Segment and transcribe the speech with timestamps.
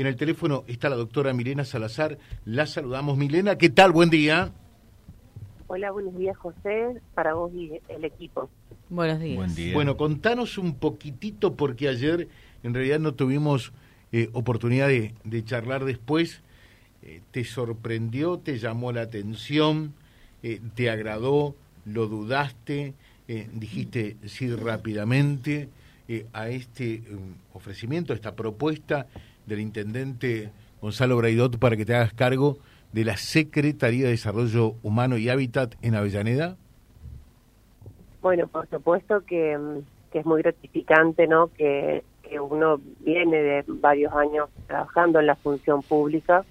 [0.00, 2.18] en el teléfono está la doctora Milena Salazar.
[2.44, 3.16] La saludamos.
[3.16, 3.92] Milena, ¿qué tal?
[3.92, 4.52] Buen día.
[5.66, 8.48] Hola, buenos días, José, para vos y el equipo.
[8.88, 9.36] Buenos días.
[9.36, 9.74] Buen día.
[9.74, 12.28] Bueno, contanos un poquitito, porque ayer
[12.62, 13.72] en realidad no tuvimos
[14.12, 16.42] eh, oportunidad de, charlar después.
[17.02, 19.94] Eh, ¿Te sorprendió, te llamó la atención,
[20.42, 21.54] eh, te agradó,
[21.84, 22.94] lo dudaste,
[23.52, 25.68] dijiste sí rápidamente
[26.32, 27.02] a este
[27.52, 29.06] ofrecimiento, a esta propuesta
[29.48, 30.50] del intendente
[30.80, 32.58] Gonzalo Braidot para que te hagas cargo
[32.92, 36.56] de la Secretaría de Desarrollo Humano y Hábitat en Avellaneda?
[38.22, 41.48] Bueno, por supuesto que, mm, es muy gratificante, ¿no?
[41.48, 42.04] Que,
[42.42, 46.44] uno viene de varios años trabajando en la función pública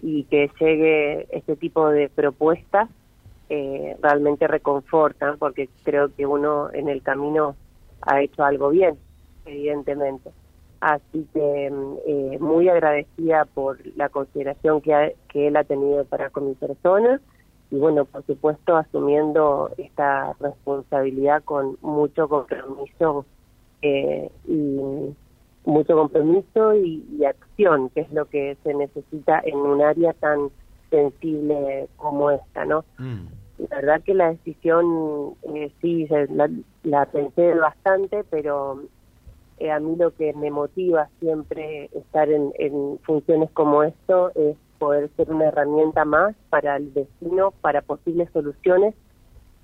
[0.00, 2.88] y que llegue este tipo de propuestas
[3.50, 7.56] eh, realmente reconfortan, porque creo que uno en el camino
[8.00, 8.96] ha hecho algo bien,
[9.44, 10.30] evidentemente.
[10.82, 16.28] Así que mm, eh, muy agradecida por la consideración que, que él ha tenido para
[16.30, 17.20] con mi persona
[17.70, 23.24] y bueno, por supuesto asumiendo esta responsabilidad con mucho compromiso
[23.80, 25.14] eh, y
[25.64, 30.50] mucho compromiso y, acción, que es lo que se necesita en un área tan
[30.90, 32.84] sensible como esta, ¿no?
[32.98, 33.26] Mm.
[33.70, 36.50] La verdad que la decisión eh, sí la,
[36.82, 38.82] la pensé bastante, pero
[39.58, 42.52] eh, a mí lo que me motiva siempre estar en,
[43.02, 48.94] funciones como esto es poder ser una herramienta más para el vecino, para posibles soluciones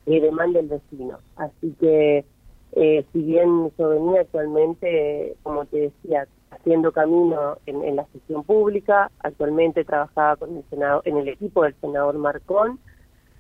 [0.07, 1.19] que demande el vecino.
[1.37, 2.25] Así que
[2.73, 9.11] eh, si bien yo venía actualmente, como te decía, haciendo camino en, la gestión pública,
[9.21, 12.79] actualmente trabajaba con el senado, en el equipo del senador Marcón,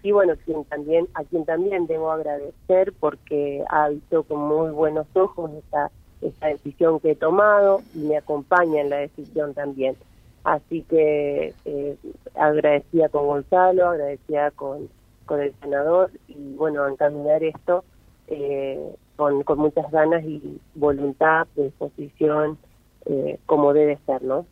[0.02, 5.06] y bueno, quien también, a quien también debo agradecer porque ha visto con muy buenos
[5.14, 9.96] ojos esta esta decisión que he tomado y me acompaña en la decisión también.
[10.44, 11.96] Así que eh,
[12.34, 14.88] agradecida con Gonzalo, agradecida con,
[15.26, 17.84] con el senador y bueno, encaminar esto
[18.28, 22.58] eh, con, con muchas ganas y voluntad, disposición,
[23.06, 24.46] eh, como debe ser, ¿no?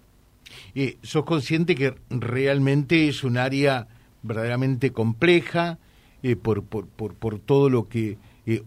[0.75, 3.88] Eh, ¿Sos consciente que realmente es un área
[4.22, 5.78] verdaderamente compleja
[6.22, 8.19] eh, por, por, por, por todo lo que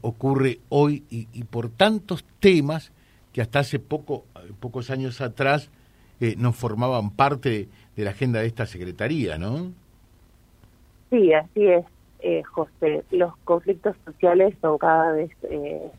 [0.02, 2.92] ocurre hoy y, por tantos temas
[3.32, 4.26] que hasta hace poco,
[4.60, 5.70] pocos años atrás
[6.22, 9.72] eh, no formaban parte de, la agenda de esta secretaría, ¿no?
[11.10, 11.86] Sí, así es,
[12.20, 13.04] eh, José.
[13.12, 15.90] Los conflictos sociales son cada vez eh,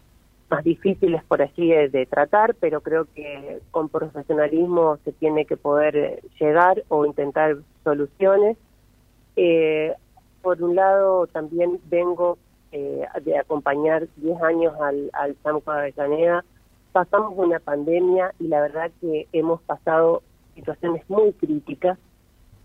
[0.51, 6.23] más difíciles, por así, de, tratar, pero creo que con profesionalismo se tiene que poder
[6.39, 8.59] llegar o intentar soluciones.
[10.43, 12.37] por un lado, también vengo
[12.73, 16.45] eh, de acompañar 10 años al, al SAMCO Avellaneda,
[16.93, 20.23] pasamos una pandemia y la verdad que hemos pasado
[20.55, 21.99] situaciones muy críticas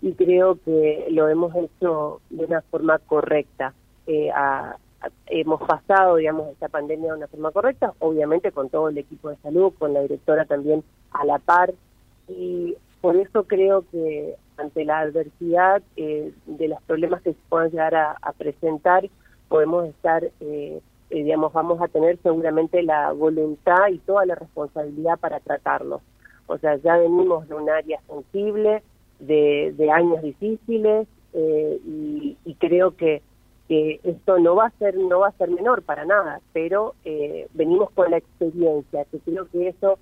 [0.01, 3.73] y creo que lo hemos hecho de una forma correcta.
[4.07, 4.29] Eh,
[5.27, 9.37] hemos pasado, digamos, esta pandemia de una forma correcta, obviamente con todo el equipo de
[9.37, 11.73] salud, con la directora también a la par,
[12.27, 17.69] y por eso creo que ante la adversidad eh, de los problemas que se puedan
[17.69, 19.09] llegar a presentar,
[19.47, 25.19] podemos estar, eh, eh, digamos, vamos a tener seguramente la voluntad y toda la responsabilidad
[25.19, 26.01] para tratarlos.
[26.47, 28.83] O sea, ya venimos de un área sensible,
[29.19, 33.21] de, de años difíciles, eh, y, y, creo que,
[33.67, 37.47] que esto no va a ser no va a ser menor para nada, pero eh,
[37.53, 39.97] venimos con la experiencia, que creo que eso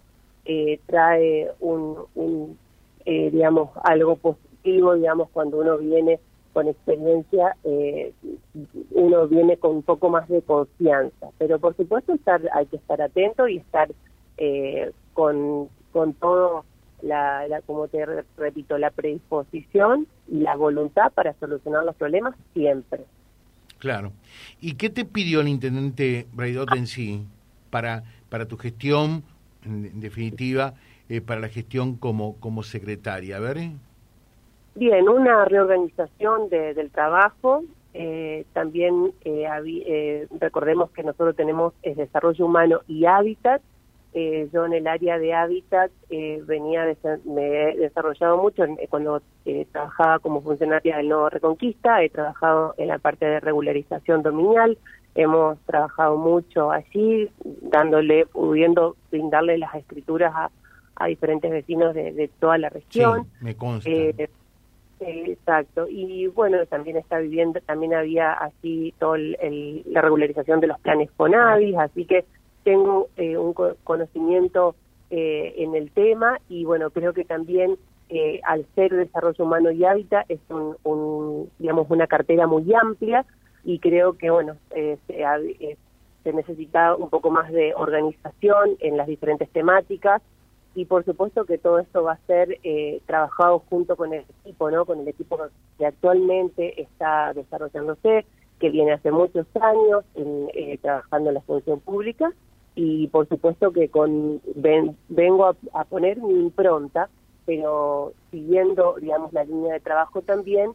[0.88, 2.58] trae un, un
[3.06, 6.20] digamos, algo positivo, digamos, cuando uno viene
[6.54, 8.14] con experiencia eh,
[8.92, 11.30] uno viene con un poco más de confianza.
[11.40, 13.90] Pero por supuesto estar, hay que estar atento y estar
[14.38, 16.64] eh, con, con todo,
[17.02, 18.06] la, como te
[18.38, 23.02] repito, la predisposición y la voluntad para solucionar los problemas siempre.
[23.80, 24.14] Claro.
[24.62, 27.26] ¿Y qué te pidió el intendente Braidot en sí
[27.70, 29.24] para, para tu gestión,
[29.66, 30.76] en, definitiva,
[31.10, 33.38] eh, para la gestión como, como secretaria?
[33.38, 33.72] A ver.
[34.76, 37.64] Bien, una reorganización del trabajo.
[37.94, 39.46] Eh, también eh,
[39.86, 43.62] eh, recordemos que nosotros tenemos el desarrollo humano y hábitat.
[44.14, 45.92] yo en el área de hábitat
[46.46, 46.86] venía
[47.26, 49.22] me he desarrollado mucho cuando
[49.72, 52.04] trabajaba como funcionaria del Nuevo Reconquista.
[52.04, 54.78] He trabajado en la parte de regularización dominial.
[55.16, 57.30] Hemos trabajado mucho allí,
[57.62, 60.34] dándole, pudiendo brindarle las escrituras
[60.96, 63.28] a, diferentes vecinos de, toda la región.
[63.42, 63.90] me consta
[65.08, 65.88] exacto.
[65.90, 71.78] Y bueno, también está viviendo, también había así toda la regularización de los planes CONAVIS,
[71.78, 72.26] así que
[72.64, 73.54] tengo eh, un
[73.84, 74.76] conocimiento
[75.10, 77.78] eh, en el tema y bueno, creo que también
[78.10, 83.26] eh, al ser desarrollo humano y hábitat es un, digamos una cartera muy amplia
[83.64, 84.98] y creo que bueno se,
[86.24, 90.22] se necesita un poco más de organización en las diferentes temáticas
[90.76, 94.72] y por supuesto que todo esto va a ser eh, trabajado junto con el equipo,
[94.72, 94.86] ¿no?
[94.86, 95.38] Con el equipo
[95.78, 98.26] que actualmente está desarrollándose,
[98.60, 102.34] que viene hace muchos años eh, trabajando en la función pública
[102.76, 104.42] y por supuesto que con
[105.10, 107.10] vengo a, poner mi impronta,
[107.46, 110.72] pero siguiendo, digamos, la línea de trabajo también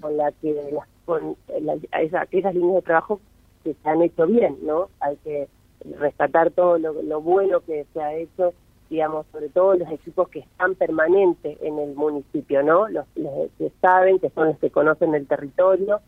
[0.00, 1.36] con la que las, con
[1.92, 3.20] esa, esas líneas de trabajo
[3.64, 4.88] que se han hecho bien, ¿no?
[5.00, 5.48] Hay que
[5.98, 8.54] rescatar todo lo bueno que se ha hecho
[8.92, 12.88] digamos, sobre todo los equipos que están permanentes en el municipio, ¿no?
[12.88, 13.06] Los,
[13.56, 16.00] que saben, que son los que conocen el territorio,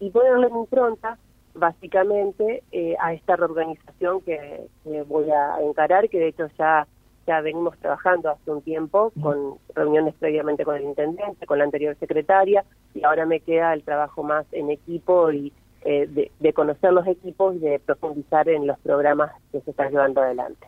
[0.00, 1.16] y ponerle en impronta,
[1.54, 4.66] básicamente, eh, a esta reorganización que,
[5.06, 6.88] voy a encarar, que de hecho ya,
[7.24, 11.96] ya venimos trabajando hace un tiempo, con reuniones previamente con el intendente, con la anterior
[12.00, 12.64] secretaria,
[12.94, 15.52] y ahora me queda el trabajo más en equipo y
[15.82, 19.92] eh, de, de conocer los equipos y de profundizar en los programas que se están
[19.92, 20.66] llevando adelante.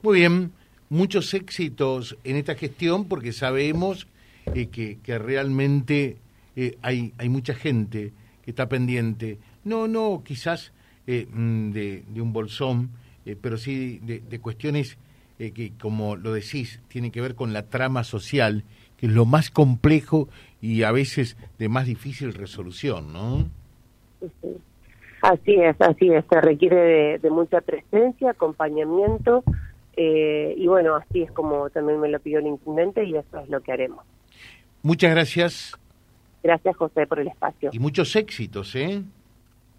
[0.00, 0.52] Muy bien
[0.94, 4.06] muchos éxitos en esta gestión porque sabemos
[4.54, 6.18] eh, que, que, realmente
[6.54, 8.12] eh, hay, hay mucha gente
[8.42, 10.72] que está pendiente, no, no quizás
[11.06, 12.90] eh, mm, de, de, un bolsón,
[13.40, 14.98] pero sí de, de cuestiones
[15.38, 18.64] que, como lo decís, tienen que ver con la trama social,
[18.96, 20.28] que es lo más complejo
[20.60, 23.48] y a veces de más difícil resolución, ¿no?
[25.22, 29.42] Así es, así es, se requiere de, de mucha presencia, acompañamiento,
[29.96, 33.48] eh, y bueno, así es como también me lo pidió el intendente y eso es
[33.48, 34.04] lo que haremos.
[34.82, 35.78] Muchas gracias.
[36.42, 37.70] Gracias, José, por el espacio.
[37.72, 39.02] Y muchos éxitos, ¿eh?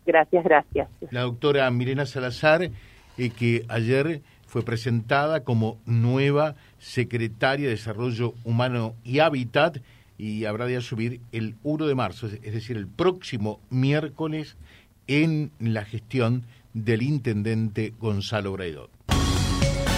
[0.06, 0.90] Gracias, gracias.
[1.12, 8.96] La doctora Mirena Salazar, eh, que ayer fue presentada como nueva secretaria de Desarrollo Humano
[9.04, 9.78] y Hábitat
[10.18, 14.56] y habrá de asumir el 1 de marzo, es decir, el próximo miércoles
[15.08, 18.95] en la gestión del intendente Gonzalo Braidot